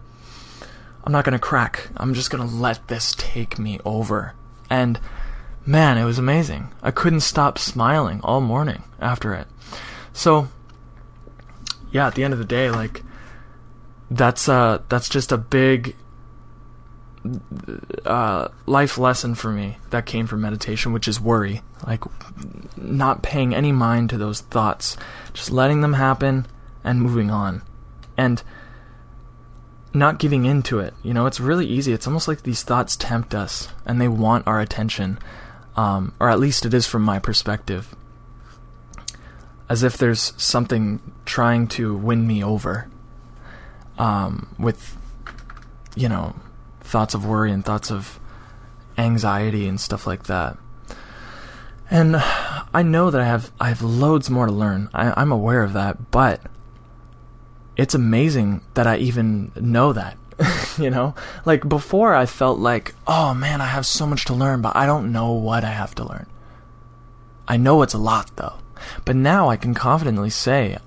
I'm 1.04 1.12
not 1.12 1.26
gonna 1.26 1.40
crack. 1.40 1.90
I'm 1.98 2.14
just 2.14 2.30
gonna 2.30 2.46
let 2.46 2.88
this 2.88 3.16
take 3.18 3.58
me 3.58 3.80
over. 3.86 4.34
And 4.70 5.00
man, 5.66 5.98
it 5.98 6.06
was 6.06 6.18
amazing. 6.18 6.72
I 6.82 6.92
couldn't 6.92 7.22
stop 7.22 7.58
smiling 7.58 8.20
all 8.22 8.42
morning 8.42 8.84
after 9.00 9.34
it. 9.34 9.48
So, 10.12 10.50
yeah, 11.92 12.08
at 12.08 12.16
the 12.16 12.24
end 12.24 12.34
of 12.34 12.40
the 12.40 12.46
day, 12.46 12.70
like, 12.70 13.02
that's 14.12 14.48
uh, 14.50 14.82
that's 14.90 15.10
just 15.10 15.32
a 15.32 15.38
big 15.38 15.96
uh, 18.06 18.50
life 18.66 18.98
lesson 18.98 19.36
for 19.36 19.52
me 19.52 19.78
that 19.90 20.06
came 20.06 20.28
from 20.28 20.42
meditation, 20.42 20.94
which 20.94 21.08
is 21.08 21.20
worry. 21.20 21.62
Like, 21.86 22.04
not 22.78 23.24
paying 23.24 23.56
any 23.56 23.72
mind 23.72 24.10
to 24.10 24.18
those 24.18 24.42
thoughts, 24.42 24.98
just 25.34 25.52
letting 25.52 25.82
them 25.82 25.94
happen 25.94 26.46
and 26.84 27.02
moving 27.02 27.32
on. 27.32 27.62
And 28.18 28.44
not 29.94 30.20
giving 30.20 30.46
in 30.46 30.64
to 30.64 30.80
it. 30.80 30.94
You 31.04 31.14
know, 31.14 31.26
it's 31.26 31.40
really 31.40 31.68
easy. 31.68 31.94
It's 31.94 32.08
almost 32.08 32.28
like 32.28 32.42
these 32.42 32.64
thoughts 32.64 32.96
tempt 32.96 33.36
us 33.36 33.70
and 33.86 34.02
they 34.02 34.08
want 34.08 34.48
our 34.48 34.60
attention. 34.60 35.20
Um, 35.76 36.14
or 36.20 36.30
at 36.30 36.40
least 36.40 36.66
it 36.66 36.74
is 36.74 36.88
from 36.88 37.04
my 37.04 37.20
perspective. 37.20 37.96
As 39.70 39.84
if 39.84 39.98
there's 39.98 40.34
something 40.38 41.00
trying 41.26 41.68
to 41.70 41.96
win 41.96 42.28
me 42.28 42.44
over. 42.44 42.90
Um, 43.98 44.56
with, 44.58 44.98
you 45.96 46.10
know, 46.10 46.36
thoughts 46.84 47.14
of 47.14 47.26
worry 47.26 47.52
and 47.52 47.66
thoughts 47.66 47.92
of 47.92 48.20
anxiety 48.98 49.68
and 49.68 49.80
stuff 49.80 50.06
like 50.06 50.24
that. 50.26 50.58
And 51.90 52.16
I 52.74 52.82
know 52.84 53.12
that 53.12 53.22
I 53.22 53.26
have 53.26 53.52
I 53.60 53.70
have 53.70 53.82
loads 53.82 54.30
more 54.30 54.46
to 54.46 54.52
learn. 54.52 54.90
I, 54.94 55.14
I'm 55.20 55.32
aware 55.32 55.64
of 55.64 55.74
that, 55.74 56.12
but 56.12 56.42
it's 57.76 57.96
amazing 57.96 58.62
that 58.74 58.88
I 58.88 58.98
even 58.98 59.52
know 59.56 59.94
that. 59.94 60.18
you 60.80 60.90
know, 60.90 61.14
like 61.46 61.68
before, 61.68 62.16
I 62.16 62.26
felt 62.26 62.60
like, 62.60 62.96
oh 63.06 63.34
man, 63.34 63.62
I 63.62 63.68
have 63.68 63.86
so 63.86 64.08
much 64.08 64.26
to 64.26 64.34
learn, 64.34 64.62
but 64.62 64.76
I 64.76 64.86
don't 64.86 65.12
know 65.12 65.32
what 65.32 65.64
I 65.64 65.70
have 65.70 65.94
to 65.96 66.04
learn. 66.04 66.28
I 67.48 67.58
know 67.58 67.82
it's 67.82 67.94
a 67.94 68.00
lot 68.00 68.36
though, 68.36 68.56
but 69.06 69.16
now 69.16 69.50
I 69.50 69.58
can 69.58 69.74
confidently 69.74 70.30
say, 70.30 70.78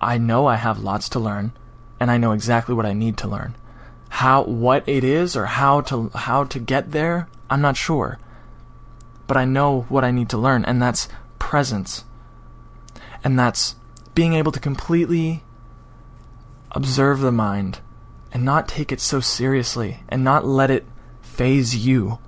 I 0.00 0.18
know 0.18 0.46
I 0.46 0.56
have 0.56 0.82
lots 0.82 1.08
to 1.10 1.18
learn, 1.18 1.52
and 1.98 2.10
I 2.10 2.18
know 2.18 2.32
exactly 2.32 2.74
what 2.74 2.86
I 2.86 2.92
need 2.92 3.16
to 3.18 3.28
learn 3.28 3.54
how 4.10 4.42
what 4.42 4.86
it 4.88 5.04
is 5.04 5.36
or 5.36 5.46
how 5.46 5.80
to 5.82 6.10
how 6.14 6.44
to 6.44 6.58
get 6.58 6.90
there, 6.90 7.28
I'm 7.48 7.60
not 7.60 7.76
sure. 7.76 8.18
But 9.26 9.36
I 9.36 9.44
know 9.44 9.82
what 9.88 10.04
I 10.04 10.10
need 10.10 10.28
to 10.30 10.38
learn 10.38 10.64
and 10.64 10.82
that's 10.82 11.08
presence. 11.38 12.04
And 13.22 13.38
that's 13.38 13.76
being 14.14 14.34
able 14.34 14.52
to 14.52 14.60
completely 14.60 15.42
observe 16.72 17.20
the 17.20 17.32
mind 17.32 17.80
and 18.32 18.44
not 18.44 18.68
take 18.68 18.92
it 18.92 19.00
so 19.00 19.20
seriously 19.20 20.00
and 20.08 20.22
not 20.22 20.46
let 20.46 20.70
it 20.70 20.86
phase 21.22 21.74
you. 21.74 22.18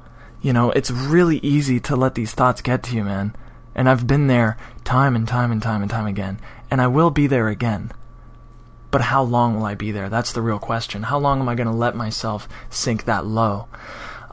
You 0.40 0.52
know, 0.52 0.70
it's 0.70 0.90
really 0.90 1.38
easy 1.38 1.78
to 1.80 1.96
let 1.96 2.14
these 2.14 2.32
thoughts 2.32 2.60
get 2.60 2.82
to 2.84 2.96
you, 2.96 3.04
man. 3.04 3.34
And 3.74 3.88
I've 3.88 4.06
been 4.06 4.26
there 4.26 4.56
time 4.84 5.14
and 5.14 5.26
time 5.26 5.52
and 5.52 5.62
time 5.62 5.82
and 5.82 5.90
time 5.90 6.06
again. 6.06 6.40
And 6.70 6.80
I 6.80 6.86
will 6.86 7.10
be 7.10 7.26
there 7.26 7.48
again. 7.48 7.92
But 8.92 9.00
how 9.00 9.22
long 9.22 9.56
will 9.56 9.64
I 9.64 9.74
be 9.74 9.90
there? 9.90 10.10
That's 10.10 10.32
the 10.32 10.42
real 10.42 10.58
question. 10.58 11.04
How 11.04 11.18
long 11.18 11.40
am 11.40 11.48
I 11.48 11.56
going 11.56 11.66
to 11.66 11.72
let 11.72 11.96
myself 11.96 12.46
sink 12.68 13.06
that 13.06 13.26
low? 13.26 13.66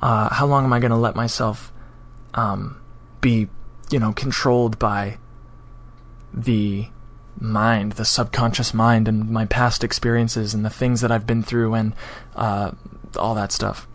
Uh, 0.02 0.32
how 0.32 0.46
long 0.46 0.66
am 0.66 0.74
I 0.74 0.80
going 0.80 0.92
to 0.92 0.98
let 0.98 1.16
myself 1.16 1.72
um, 2.34 2.80
be, 3.22 3.48
you 3.90 4.00
know, 4.00 4.12
controlled 4.12 4.78
by 4.78 5.18
the 6.34 6.90
mind, 7.40 7.94
the 7.94 8.04
subconscious 8.04 8.74
mind, 8.74 9.08
and 9.08 9.30
my 9.30 9.46
past 9.46 9.82
experiences 9.82 10.54
and 10.54 10.66
the 10.66 10.70
things 10.70 11.00
that 11.00 11.12
I've 11.12 11.26
been 11.26 11.42
through 11.42 11.74
and 11.74 11.94
uh, 12.36 12.72
all 13.16 13.36
that 13.36 13.54
stuff? 13.54 13.88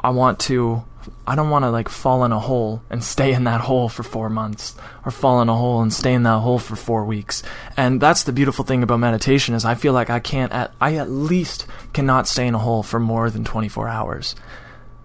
I 0.00 0.08
want 0.08 0.38
to 0.40 0.84
I 1.26 1.34
don't 1.34 1.50
want 1.50 1.64
to 1.64 1.70
like 1.70 1.88
fall 1.88 2.24
in 2.24 2.32
a 2.32 2.38
hole 2.38 2.82
and 2.90 3.02
stay 3.02 3.32
in 3.32 3.44
that 3.44 3.60
hole 3.62 3.88
for 3.88 4.02
four 4.02 4.28
months, 4.28 4.74
or 5.04 5.10
fall 5.10 5.40
in 5.42 5.48
a 5.48 5.56
hole 5.56 5.80
and 5.82 5.92
stay 5.92 6.12
in 6.14 6.22
that 6.24 6.40
hole 6.40 6.58
for 6.58 6.76
four 6.76 7.04
weeks. 7.04 7.42
And 7.76 8.00
that's 8.00 8.24
the 8.24 8.32
beautiful 8.32 8.64
thing 8.64 8.82
about 8.82 8.98
meditation 9.00 9.54
is 9.54 9.64
I 9.64 9.74
feel 9.74 9.92
like 9.92 10.10
I 10.10 10.20
can't 10.20 10.52
at 10.52 10.72
I 10.80 10.96
at 10.96 11.10
least 11.10 11.66
cannot 11.92 12.28
stay 12.28 12.46
in 12.46 12.54
a 12.54 12.58
hole 12.58 12.82
for 12.82 13.00
more 13.00 13.30
than 13.30 13.44
24 13.44 13.88
hours. 13.88 14.34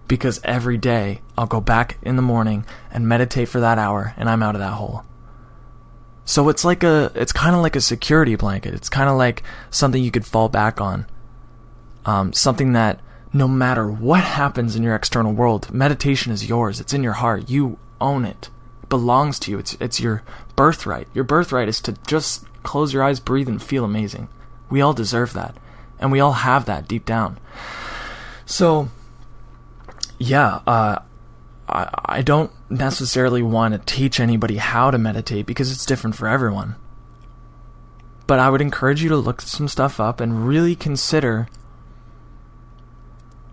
because 0.08 0.40
every 0.44 0.78
day 0.78 1.20
I'll 1.36 1.46
go 1.46 1.60
back 1.60 1.98
in 2.02 2.16
the 2.16 2.22
morning 2.22 2.64
and 2.92 3.08
meditate 3.08 3.48
for 3.48 3.60
that 3.60 3.78
hour 3.78 4.14
and 4.16 4.28
I'm 4.28 4.42
out 4.42 4.54
of 4.54 4.60
that 4.60 4.74
hole. 4.74 5.04
So 6.24 6.48
it's 6.48 6.64
like 6.64 6.82
a 6.82 7.12
it's 7.14 7.32
kind 7.32 7.54
of 7.54 7.62
like 7.62 7.76
a 7.76 7.80
security 7.80 8.36
blanket. 8.36 8.74
It's 8.74 8.88
kind 8.88 9.08
of 9.08 9.16
like 9.16 9.42
something 9.70 10.02
you 10.02 10.10
could 10.10 10.26
fall 10.26 10.48
back 10.48 10.80
on. 10.80 11.06
Um, 12.04 12.32
something 12.32 12.72
that 12.74 13.00
no 13.36 13.48
matter 13.48 13.90
what 13.90 14.22
happens 14.22 14.76
in 14.76 14.82
your 14.82 14.94
external 14.94 15.32
world, 15.32 15.72
meditation 15.72 16.32
is 16.32 16.48
yours. 16.48 16.80
It's 16.80 16.94
in 16.94 17.02
your 17.02 17.14
heart. 17.14 17.50
You 17.50 17.78
own 18.00 18.24
it. 18.24 18.50
It 18.82 18.88
belongs 18.88 19.38
to 19.40 19.50
you. 19.50 19.58
It's 19.58 19.76
it's 19.80 20.00
your 20.00 20.22
birthright. 20.54 21.08
Your 21.14 21.24
birthright 21.24 21.68
is 21.68 21.80
to 21.82 21.92
just 22.06 22.44
close 22.62 22.92
your 22.92 23.02
eyes, 23.02 23.20
breathe 23.20 23.48
and 23.48 23.62
feel 23.62 23.84
amazing. 23.84 24.28
We 24.70 24.80
all 24.80 24.92
deserve 24.92 25.32
that. 25.34 25.56
And 25.98 26.12
we 26.12 26.20
all 26.20 26.32
have 26.32 26.66
that 26.66 26.88
deep 26.88 27.04
down. 27.04 27.38
So 28.44 28.88
yeah, 30.18 30.60
uh, 30.66 30.98
I, 31.68 31.88
I 32.06 32.22
don't 32.22 32.50
necessarily 32.70 33.42
want 33.42 33.74
to 33.74 33.94
teach 33.94 34.18
anybody 34.18 34.56
how 34.56 34.90
to 34.90 34.98
meditate 34.98 35.46
because 35.46 35.70
it's 35.70 35.86
different 35.86 36.16
for 36.16 36.28
everyone. 36.28 36.76
But 38.26 38.38
I 38.38 38.50
would 38.50 38.60
encourage 38.60 39.02
you 39.02 39.08
to 39.10 39.16
look 39.16 39.40
some 39.40 39.68
stuff 39.68 40.00
up 40.00 40.20
and 40.20 40.48
really 40.48 40.74
consider 40.74 41.48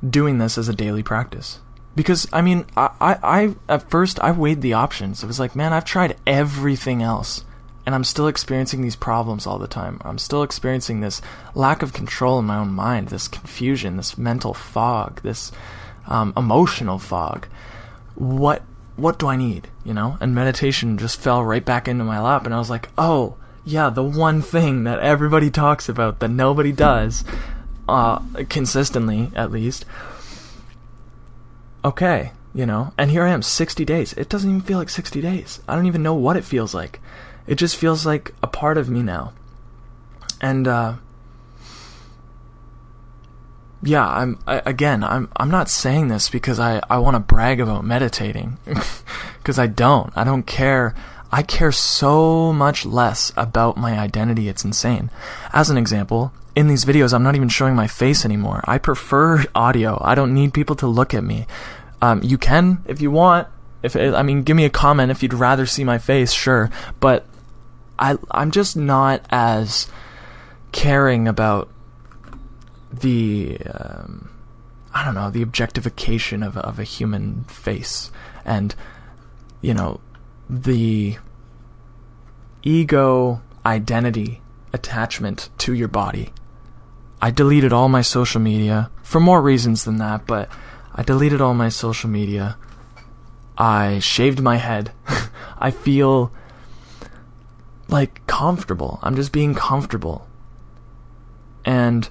doing 0.07 0.37
this 0.37 0.57
as 0.57 0.67
a 0.67 0.75
daily 0.75 1.03
practice. 1.03 1.59
Because 1.95 2.27
I 2.33 2.41
mean, 2.41 2.65
I, 2.75 2.89
I, 2.99 3.17
I 3.23 3.55
at 3.69 3.89
first 3.89 4.19
I 4.19 4.31
weighed 4.31 4.61
the 4.61 4.73
options. 4.73 5.23
It 5.23 5.27
was 5.27 5.39
like, 5.39 5.55
man, 5.55 5.73
I've 5.73 5.85
tried 5.85 6.17
everything 6.25 7.03
else, 7.03 7.45
and 7.85 7.93
I'm 7.93 8.03
still 8.03 8.27
experiencing 8.27 8.81
these 8.81 8.95
problems 8.95 9.45
all 9.45 9.59
the 9.59 9.67
time. 9.67 10.01
I'm 10.03 10.17
still 10.17 10.43
experiencing 10.43 11.01
this 11.01 11.21
lack 11.53 11.83
of 11.83 11.93
control 11.93 12.39
in 12.39 12.45
my 12.45 12.57
own 12.57 12.71
mind, 12.71 13.09
this 13.09 13.27
confusion, 13.27 13.97
this 13.97 14.17
mental 14.17 14.53
fog, 14.53 15.21
this 15.21 15.51
um, 16.07 16.33
emotional 16.35 16.97
fog. 16.97 17.47
What 18.15 18.63
what 18.95 19.19
do 19.19 19.27
I 19.27 19.35
need? 19.35 19.67
You 19.83 19.93
know? 19.93 20.17
And 20.19 20.33
meditation 20.33 20.97
just 20.97 21.19
fell 21.19 21.43
right 21.43 21.63
back 21.63 21.87
into 21.87 22.03
my 22.03 22.19
lap, 22.19 22.45
and 22.45 22.55
I 22.55 22.59
was 22.59 22.69
like, 22.69 22.89
oh 22.97 23.35
yeah, 23.65 23.89
the 23.89 24.03
one 24.03 24.41
thing 24.41 24.83
that 24.83 24.99
everybody 24.99 25.49
talks 25.49 25.87
about 25.87 26.19
that 26.19 26.29
nobody 26.29 26.71
does, 26.71 27.23
uh, 27.87 28.19
consistently 28.49 29.31
at 29.35 29.51
least. 29.51 29.85
Okay, 31.85 32.31
you 32.53 32.65
know, 32.65 32.93
and 32.97 33.11
here 33.11 33.23
I 33.23 33.29
am, 33.29 33.41
60 33.41 33.83
days. 33.83 34.13
It 34.13 34.29
doesn't 34.29 34.49
even 34.49 34.61
feel 34.61 34.77
like 34.77 34.89
60 34.89 35.21
days. 35.21 35.59
I 35.67 35.75
don't 35.75 35.87
even 35.87 36.03
know 36.03 36.13
what 36.13 36.37
it 36.37 36.45
feels 36.45 36.73
like. 36.73 36.99
It 37.45 37.55
just 37.55 37.75
feels 37.75 38.05
like 38.05 38.33
a 38.41 38.47
part 38.47 38.77
of 38.77 38.89
me 38.89 39.01
now. 39.01 39.33
And 40.39 40.67
uh, 40.67 40.95
yeah, 43.81 44.07
I'm 44.07 44.39
I, 44.47 44.61
again, 44.65 45.03
I'm 45.03 45.29
I'm 45.35 45.51
not 45.51 45.69
saying 45.69 46.07
this 46.07 46.29
because 46.29 46.59
I 46.59 46.81
I 46.89 46.97
want 46.99 47.15
to 47.15 47.19
brag 47.19 47.59
about 47.59 47.83
meditating 47.83 48.57
because 49.37 49.59
I 49.59 49.67
don't. 49.67 50.11
I 50.15 50.23
don't 50.23 50.43
care. 50.43 50.95
I 51.31 51.43
care 51.43 51.71
so 51.71 52.53
much 52.53 52.85
less 52.85 53.33
about 53.35 53.75
my 53.75 53.97
identity. 53.97 54.47
It's 54.47 54.63
insane. 54.63 55.09
As 55.51 55.69
an 55.69 55.77
example, 55.77 56.31
in 56.55 56.67
these 56.67 56.85
videos, 56.85 57.13
I'm 57.13 57.23
not 57.23 57.35
even 57.35 57.49
showing 57.49 57.75
my 57.75 57.87
face 57.87 58.25
anymore. 58.25 58.63
I 58.65 58.77
prefer 58.77 59.43
audio. 59.55 59.99
I 60.01 60.15
don't 60.15 60.33
need 60.33 60.53
people 60.53 60.75
to 60.77 60.87
look 60.87 61.13
at 61.13 61.23
me. 61.23 61.47
Um, 62.01 62.21
you 62.23 62.37
can 62.37 62.83
if 62.85 63.01
you 63.01 63.11
want. 63.11 63.47
If 63.81 63.95
I 63.95 64.21
mean, 64.23 64.43
give 64.43 64.55
me 64.55 64.65
a 64.65 64.69
comment 64.69 65.11
if 65.11 65.23
you'd 65.23 65.33
rather 65.33 65.65
see 65.65 65.83
my 65.83 65.97
face, 65.97 66.31
sure. 66.31 66.69
But 66.99 67.25
I 67.97 68.17
I'm 68.31 68.51
just 68.51 68.77
not 68.77 69.25
as 69.29 69.87
caring 70.71 71.27
about 71.27 71.69
the 72.91 73.57
um, 73.73 74.29
I 74.93 75.03
don't 75.03 75.15
know 75.15 75.29
the 75.29 75.41
objectification 75.41 76.43
of 76.43 76.57
of 76.57 76.79
a 76.79 76.83
human 76.83 77.43
face 77.45 78.11
and 78.45 78.75
you 79.61 79.73
know 79.73 79.99
the 80.49 81.17
ego 82.61 83.41
identity 83.65 84.41
attachment 84.71 85.49
to 85.59 85.73
your 85.73 85.87
body. 85.87 86.31
I 87.23 87.31
deleted 87.31 87.71
all 87.71 87.87
my 87.87 88.01
social 88.01 88.41
media 88.41 88.91
for 89.01 89.21
more 89.21 89.41
reasons 89.41 89.85
than 89.85 89.95
that, 89.99 90.27
but 90.27 90.49
I 90.93 91.03
deleted 91.03 91.39
all 91.39 91.53
my 91.53 91.69
social 91.69 92.09
media. 92.09 92.57
I 93.57 93.99
shaved 93.99 94.41
my 94.41 94.57
head. 94.57 94.91
I 95.57 95.71
feel 95.71 96.33
like 97.87 98.27
comfortable. 98.27 98.99
I'm 99.01 99.15
just 99.15 99.31
being 99.31 99.55
comfortable. 99.55 100.27
And 101.63 102.09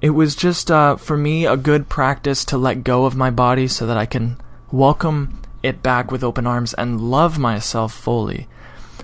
it 0.00 0.16
was 0.16 0.34
just 0.34 0.70
uh, 0.70 0.96
for 0.96 1.18
me 1.18 1.44
a 1.44 1.58
good 1.58 1.90
practice 1.90 2.46
to 2.46 2.56
let 2.56 2.82
go 2.82 3.04
of 3.04 3.14
my 3.14 3.28
body 3.28 3.68
so 3.68 3.84
that 3.84 3.98
I 3.98 4.06
can 4.06 4.40
welcome 4.72 5.42
it 5.62 5.82
back 5.82 6.10
with 6.10 6.24
open 6.24 6.46
arms 6.46 6.72
and 6.72 7.10
love 7.10 7.38
myself 7.38 7.92
fully. 7.92 8.48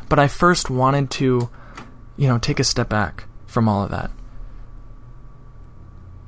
But 0.08 0.18
I 0.18 0.28
first 0.28 0.70
wanted 0.70 1.10
to, 1.10 1.50
you 2.16 2.26
know, 2.26 2.38
take 2.38 2.58
a 2.58 2.64
step 2.64 2.88
back 2.88 3.24
from 3.46 3.68
all 3.68 3.84
of 3.84 3.90
that. 3.90 4.10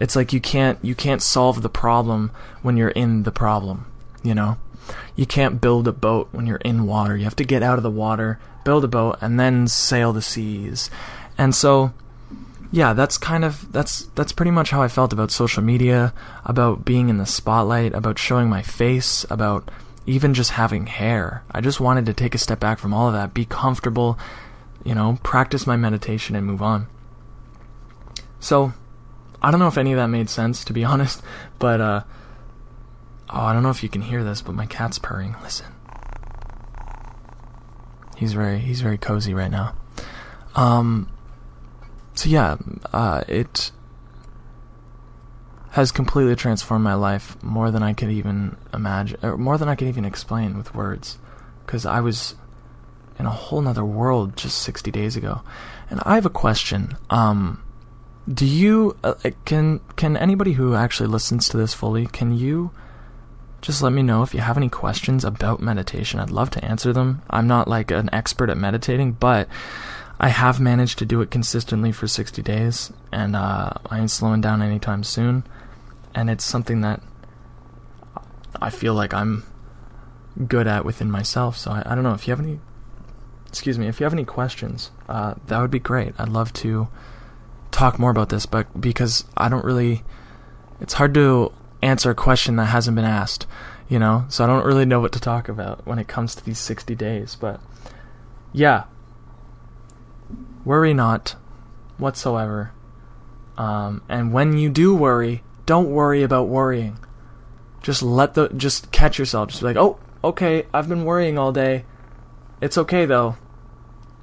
It's 0.03 0.17
like 0.17 0.33
you 0.33 0.41
can't 0.41 0.81
you 0.83 0.97
can't 0.97 1.23
solve 1.23 1.63
the 1.63 1.69
problem 1.69 2.33
when 2.61 2.77
you're 2.77 2.89
in 2.89 3.23
the 3.23 3.31
problem, 3.31 3.87
you 4.25 4.35
know? 4.35 4.59
You 5.15 5.27
can't 5.27 5.61
build 5.61 5.87
a 5.87 5.93
boat 5.93 6.29
when 6.33 6.45
you're 6.45 6.57
in 6.57 6.87
water. 6.87 7.17
You 7.17 7.23
have 7.23 7.37
to 7.37 7.45
get 7.45 7.63
out 7.63 7.79
of 7.79 7.85
the 7.85 7.91
water, 7.91 8.41
build 8.65 8.83
a 8.83 8.89
boat 8.89 9.19
and 9.21 9.39
then 9.39 9.69
sail 9.69 10.13
the 10.13 10.21
seas. 10.21 10.91
And 11.39 11.55
so 11.55 11.93
yeah, 12.73 12.95
that's 12.95 13.17
kind 13.17 13.45
of 13.45 13.71
that's 13.71 14.07
that's 14.17 14.33
pretty 14.33 14.51
much 14.51 14.71
how 14.71 14.83
I 14.83 14.89
felt 14.89 15.13
about 15.13 15.31
social 15.31 15.63
media, 15.63 16.13
about 16.45 16.85
being 16.85 17.09
in 17.09 17.19
the 17.19 17.25
spotlight, 17.25 17.95
about 17.95 18.19
showing 18.19 18.49
my 18.49 18.63
face, 18.63 19.25
about 19.31 19.71
even 20.05 20.35
just 20.35 20.51
having 20.51 20.87
hair. 20.87 21.45
I 21.53 21.61
just 21.61 21.79
wanted 21.79 22.07
to 22.07 22.13
take 22.13 22.35
a 22.35 22.39
step 22.39 22.59
back 22.59 22.81
from 22.81 22.93
all 22.93 23.07
of 23.07 23.15
that, 23.15 23.35
be 23.35 23.45
comfortable, 23.45 24.19
you 24.83 24.97
know, 24.97 25.21
practice 25.23 25.65
my 25.65 25.77
meditation 25.77 26.35
and 26.35 26.45
move 26.45 26.61
on. 26.61 26.89
So, 28.41 28.73
I 29.43 29.51
don't 29.51 29.61
know 29.61 29.69
if 29.69 29.77
any 29.79 29.93
of 29.93 29.99
that 29.99 30.07
made 30.07 30.31
sense 30.31 30.65
to 30.65 30.73
be 30.73 30.85
honest, 30.93 31.23
but 31.59 31.81
uh 31.81 32.03
oh, 33.31 33.41
I 33.41 33.53
don't 33.53 33.63
know 33.63 33.71
if 33.71 33.83
you 33.83 33.89
can 33.89 34.03
hear 34.03 34.25
this, 34.25 34.43
but 34.43 34.55
my 34.55 34.67
cat's 34.67 34.99
purring. 34.99 35.37
Listen. 35.43 35.67
He's 38.17 38.33
very 38.33 38.59
he's 38.59 38.81
very 38.81 38.99
cozy 38.99 39.35
right 39.35 39.51
now. 39.51 39.75
Um 40.55 41.09
so 42.15 42.29
yeah, 42.29 42.57
uh, 42.93 43.23
it 43.27 43.71
has 45.71 45.91
completely 45.91 46.37
transformed 46.37 46.85
my 46.85 46.95
life 46.95 47.43
more 47.43 47.71
than 47.71 47.83
I 47.83 47.95
could 47.95 48.11
even 48.11 48.57
imagine, 48.75 49.19
or 49.23 49.39
more 49.39 49.57
than 49.57 49.69
I 49.69 49.75
could 49.75 49.89
even 49.89 50.05
explain 50.05 50.57
with 50.57 50.75
words. 50.75 51.19
Because 51.65 51.87
I 51.87 52.01
was 52.01 52.35
in 53.19 53.25
a 53.25 53.31
whole 53.31 53.63
nother 53.63 53.85
world 53.85 54.37
just 54.37 54.59
60 54.59 54.91
days 54.91 55.17
ago. 55.17 55.43
And 55.89 56.01
I 56.05 56.17
have 56.17 56.27
a 56.27 56.31
question. 56.31 56.97
Um, 57.09 57.63
do 58.33 58.47
you 58.47 58.97
uh, 59.03 59.15
can 59.45 59.81
can 59.97 60.17
anybody 60.17 60.53
who 60.53 60.75
actually 60.75 61.09
listens 61.09 61.49
to 61.49 61.57
this 61.57 61.75
fully 61.75 62.07
can 62.07 62.37
you 62.37 62.71
just 63.63 63.81
let 63.81 63.93
me 63.93 64.03
know 64.03 64.23
if 64.23 64.35
you 64.35 64.41
have 64.41 64.57
any 64.57 64.69
questions 64.69 65.25
about 65.25 65.61
meditation? 65.61 66.19
I'd 66.19 66.31
love 66.31 66.51
to 66.51 66.65
answer 66.65 66.93
them. 66.93 67.23
I'm 67.31 67.47
not 67.47 67.69
like 67.69 67.93
an 67.93 68.11
expert 68.13 68.51
at 68.51 68.59
meditating, 68.59 69.13
but 69.13 69.49
I 70.19 70.29
have 70.29 70.61
managed 70.61 70.99
to 70.99 71.07
do 71.07 71.21
it 71.21 71.31
consistently 71.31 71.93
for 71.93 72.09
60 72.09 72.43
days, 72.43 72.93
and 73.13 73.35
uh, 73.37 73.71
I 73.89 74.01
ain't 74.01 74.11
slowing 74.11 74.41
down 74.41 74.63
anytime 74.63 75.05
soon. 75.05 75.45
And 76.15 76.29
it's 76.29 76.45
something 76.45 76.83
that 76.83 77.01
I 78.61 78.71
feel 78.71 78.95
like 78.95 79.15
I'm 79.15 79.45
good 80.47 80.67
at 80.67 80.85
within 80.85 81.11
myself. 81.11 81.57
So 81.57 81.71
I, 81.71 81.83
I 81.87 81.95
don't 81.95 82.05
know 82.05 82.15
if 82.15 82.27
you 82.27 82.33
have 82.33 82.41
any. 82.41 82.59
Excuse 83.47 83.79
me, 83.79 83.87
if 83.87 84.01
you 84.01 84.05
have 84.05 84.13
any 84.13 84.25
questions, 84.25 84.91
uh, 85.09 85.35
that 85.47 85.61
would 85.61 85.71
be 85.71 85.79
great. 85.79 86.15
I'd 86.19 86.31
love 86.31 86.53
to 86.55 86.89
talk 87.73 87.99
more 87.99 88.11
about 88.11 88.29
this, 88.29 88.47
but 88.47 88.81
because 88.81 89.25
I 89.37 89.49
don't 89.49 89.65
really. 89.65 90.05
It's 90.81 90.95
hard 90.95 91.15
to 91.15 91.53
answer 91.83 92.11
a 92.11 92.15
question 92.15 92.57
that 92.57 92.67
hasn't 92.67 92.95
been 92.95 93.05
asked, 93.05 93.47
you 93.89 93.99
know? 93.99 94.25
So 94.29 94.45
I 94.45 94.47
don't 94.47 94.65
really 94.65 94.85
know 94.85 95.01
what 95.01 95.13
to 95.13 95.21
talk 95.21 95.49
about 95.49 95.87
when 95.87 95.99
it 95.99 96.09
comes 96.09 96.35
to 96.35 96.45
these 96.45 96.59
60 96.59 96.95
days. 96.95 97.37
But 97.37 97.61
yeah, 98.53 98.85
worry 100.65 100.95
not 100.95 101.37
whatsoever. 101.99 102.73
Um, 103.59 104.03
and 104.09 104.33
when 104.33 104.57
you 104.57 104.71
do 104.71 104.95
worry, 104.95 105.43
don't 105.67 105.91
worry 105.91 106.23
about 106.23 106.49
worrying. 106.49 106.99
Just 107.83 108.03
let 108.03 108.35
the 108.35 108.49
just 108.49 108.93
catch 108.93 109.19
yourself. 109.19 109.51
Just 109.51 109.61
be 109.61 109.67
like, 109.67 109.77
oh, 109.77 109.99
okay, 110.23 110.67
I've 110.73 110.89
been 110.89 111.05
worrying 111.05 111.37
all 111.39 111.53
day. 111.53 111.85
It's 112.61 112.79
okay 112.79 113.07
though. 113.07 113.37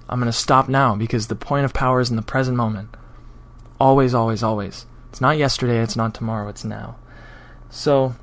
I'm 0.07 0.19
gonna 0.19 0.31
stop 0.31 0.69
now 0.69 0.95
because 0.95 1.27
the 1.27 1.35
point 1.35 1.65
of 1.65 1.73
power 1.73 1.99
is 1.99 2.09
in 2.09 2.15
the 2.15 2.21
present 2.21 2.57
moment. 2.57 2.95
Always, 3.79 4.13
always, 4.13 4.43
always. 4.43 4.85
It's 5.09 5.21
not 5.21 5.37
yesterday. 5.37 5.81
It's 5.81 5.95
not 5.95 6.13
tomorrow. 6.13 6.47
It's 6.49 6.63
now. 6.63 6.97
So 7.69 8.15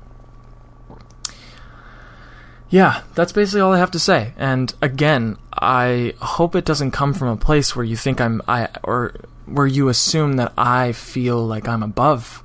yeah, 2.69 3.03
that's 3.15 3.31
basically 3.31 3.61
all 3.61 3.73
I 3.73 3.79
have 3.79 3.91
to 3.91 3.99
say. 3.99 4.33
And 4.37 4.73
again, 4.81 5.37
I 5.53 6.13
hope 6.19 6.55
it 6.55 6.65
doesn't 6.65 6.91
come 6.91 7.13
from 7.13 7.29
a 7.29 7.37
place 7.37 7.75
where 7.75 7.85
you 7.85 7.95
think 7.95 8.19
I'm 8.19 8.41
I 8.47 8.69
or 8.83 9.15
where 9.45 9.67
you 9.67 9.87
assume 9.87 10.33
that 10.33 10.53
I 10.57 10.91
feel 10.91 11.45
like 11.45 11.67
I'm 11.67 11.83
above 11.83 12.43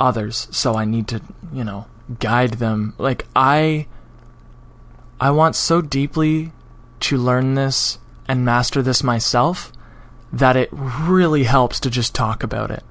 others, 0.00 0.48
so 0.50 0.74
I 0.74 0.84
need 0.84 1.06
to, 1.08 1.20
you 1.52 1.62
know, 1.62 1.86
guide 2.18 2.54
them. 2.54 2.94
Like 2.98 3.26
I 3.36 3.86
I 5.20 5.30
want 5.30 5.54
so 5.54 5.80
deeply 5.80 6.52
to 7.00 7.16
learn 7.16 7.54
this 7.54 7.98
and 8.26 8.44
master 8.44 8.82
this 8.82 9.04
myself 9.04 9.72
that 10.32 10.56
it 10.56 10.68
really 10.72 11.44
helps 11.44 11.80
to 11.80 11.90
just 11.90 12.14
talk 12.14 12.42
about 12.42 12.70
it. 12.70 12.82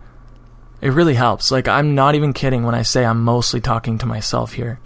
It 0.82 0.90
really 0.90 1.16
helps. 1.16 1.52
Like 1.52 1.68
I'm 1.68 1.96
not 1.96 2.16
even 2.16 2.34
kidding 2.34 2.64
when 2.64 2.76
I 2.76 2.82
say 2.82 3.06
I'm 3.06 3.24
mostly 3.24 3.62
talking 3.62 3.98
to 4.00 4.06
myself 4.06 4.54
here. 4.54 4.80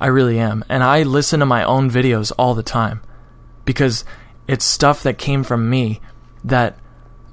I 0.00 0.08
really 0.08 0.38
am. 0.38 0.64
And 0.68 0.82
I 0.82 1.02
listen 1.02 1.40
to 1.40 1.46
my 1.46 1.64
own 1.64 1.90
videos 1.90 2.32
all 2.38 2.54
the 2.54 2.62
time 2.62 3.00
because 3.64 4.04
it's 4.46 4.64
stuff 4.64 5.02
that 5.04 5.18
came 5.18 5.44
from 5.44 5.70
me 5.70 6.00
that 6.44 6.78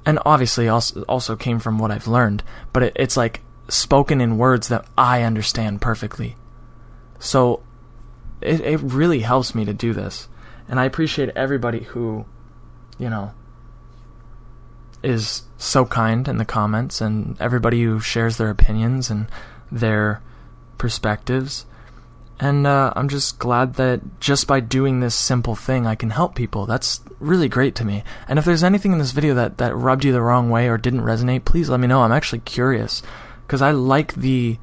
and 0.04 0.18
obviously 0.24 0.68
also 0.68 1.02
also 1.02 1.36
came 1.36 1.58
from 1.58 1.78
what 1.78 1.90
I've 1.90 2.08
learned, 2.08 2.42
but 2.72 2.82
it, 2.82 2.92
it's 2.96 3.16
like 3.16 3.40
spoken 3.68 4.20
in 4.20 4.38
words 4.38 4.68
that 4.68 4.86
I 4.96 5.22
understand 5.22 5.80
perfectly. 5.80 6.36
So 7.18 7.62
it 8.40 8.60
it 8.60 8.80
really 8.80 9.20
helps 9.20 9.54
me 9.54 9.64
to 9.64 9.74
do 9.74 9.92
this. 9.92 10.28
And 10.68 10.80
I 10.80 10.84
appreciate 10.84 11.30
everybody 11.30 11.80
who, 11.80 12.24
you 12.98 13.10
know, 13.10 13.32
is 15.02 15.42
so 15.58 15.84
kind 15.84 16.28
in 16.28 16.38
the 16.38 16.44
comments 16.44 17.00
and 17.00 17.40
everybody 17.40 17.82
who 17.82 18.00
shares 18.00 18.36
their 18.36 18.50
opinions 18.50 19.10
and 19.10 19.26
their 19.70 20.20
perspectives. 20.78 21.66
And 22.40 22.66
uh, 22.66 22.92
I'm 22.96 23.08
just 23.08 23.38
glad 23.38 23.74
that 23.74 24.18
just 24.18 24.48
by 24.48 24.58
doing 24.58 24.98
this 24.98 25.14
simple 25.14 25.54
thing, 25.54 25.86
I 25.86 25.94
can 25.94 26.10
help 26.10 26.34
people. 26.34 26.66
That's 26.66 27.00
really 27.20 27.48
great 27.48 27.76
to 27.76 27.84
me. 27.84 28.02
And 28.26 28.38
if 28.38 28.44
there's 28.44 28.64
anything 28.64 28.92
in 28.92 28.98
this 28.98 29.12
video 29.12 29.34
that, 29.34 29.58
that 29.58 29.76
rubbed 29.76 30.04
you 30.04 30.12
the 30.12 30.22
wrong 30.22 30.50
way 30.50 30.68
or 30.68 30.76
didn't 30.76 31.02
resonate, 31.02 31.44
please 31.44 31.68
let 31.68 31.78
me 31.78 31.86
know. 31.86 32.02
I'm 32.02 32.10
actually 32.10 32.40
curious 32.40 33.02
because 33.46 33.62
I 33.62 33.70
like 33.70 34.14
the 34.14 34.58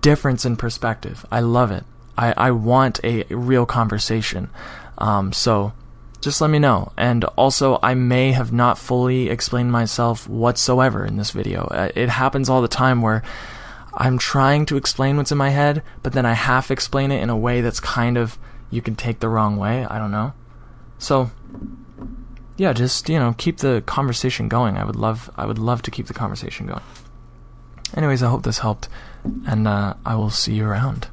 difference 0.00 0.44
in 0.44 0.56
perspective. 0.56 1.26
I 1.30 1.40
love 1.40 1.70
it. 1.70 1.84
I, 2.16 2.32
I 2.36 2.50
want 2.50 3.00
a 3.04 3.24
real 3.24 3.66
conversation. 3.66 4.48
Um, 4.96 5.32
so 5.32 5.72
just 6.22 6.40
let 6.40 6.50
me 6.50 6.58
know. 6.58 6.92
And 6.96 7.24
also, 7.36 7.78
I 7.82 7.94
may 7.94 8.32
have 8.32 8.52
not 8.52 8.78
fully 8.78 9.28
explained 9.28 9.72
myself 9.72 10.28
whatsoever 10.28 11.04
in 11.04 11.16
this 11.16 11.32
video. 11.32 11.64
Uh, 11.64 11.90
it 11.94 12.08
happens 12.08 12.48
all 12.48 12.62
the 12.62 12.68
time 12.68 13.02
where 13.02 13.22
I'm 13.94 14.18
trying 14.18 14.64
to 14.66 14.76
explain 14.76 15.16
what's 15.16 15.32
in 15.32 15.38
my 15.38 15.50
head, 15.50 15.82
but 16.02 16.12
then 16.12 16.24
I 16.24 16.32
half 16.32 16.70
explain 16.70 17.10
it 17.10 17.22
in 17.22 17.28
a 17.28 17.36
way 17.36 17.60
that's 17.60 17.80
kind 17.80 18.16
of 18.16 18.38
you 18.70 18.80
can 18.80 18.94
take 18.94 19.20
the 19.20 19.28
wrong 19.28 19.56
way. 19.58 19.84
I 19.84 19.98
don't 19.98 20.12
know. 20.12 20.32
So 20.98 21.30
yeah, 22.56 22.72
just 22.72 23.08
you 23.08 23.18
know, 23.18 23.34
keep 23.36 23.58
the 23.58 23.82
conversation 23.84 24.48
going. 24.48 24.76
I 24.76 24.84
would 24.84 24.96
love 24.96 25.30
I 25.36 25.44
would 25.44 25.58
love 25.58 25.82
to 25.82 25.90
keep 25.90 26.06
the 26.06 26.14
conversation 26.14 26.66
going. 26.66 26.82
Anyways, 27.94 28.22
I 28.22 28.30
hope 28.30 28.44
this 28.44 28.60
helped, 28.60 28.88
and 29.46 29.68
uh, 29.68 29.94
I 30.06 30.14
will 30.14 30.30
see 30.30 30.54
you 30.54 30.64
around. 30.64 31.08